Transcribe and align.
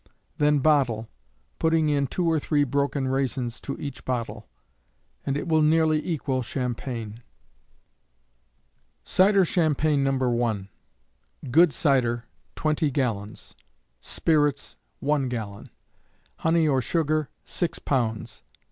Then 0.39 0.61
bottle, 0.61 1.09
putting 1.59 1.87
in 1.87 2.07
2 2.07 2.25
or 2.25 2.39
3 2.39 2.63
broken 2.63 3.07
raisins 3.07 3.61
to 3.61 3.77
each 3.79 4.03
bottle, 4.03 4.49
and 5.27 5.37
it 5.37 5.47
will 5.47 5.61
nearly 5.61 6.03
equal 6.03 6.41
Champagne. 6.41 7.21
Cider 9.03 9.45
Champagne, 9.45 10.03
No. 10.03 10.17
1. 10.17 10.69
Good 11.51 11.71
cider, 11.71 12.25
20 12.55 12.89
gallons; 12.89 13.53
spirits, 13.99 14.75
1 15.01 15.27
gallon; 15.27 15.69
honey 16.37 16.67
or 16.67 16.81
sugar, 16.81 17.29
6 17.43 17.77
lbs. 17.77 18.41